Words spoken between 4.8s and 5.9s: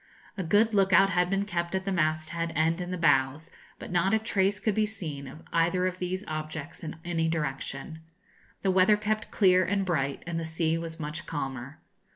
seen of either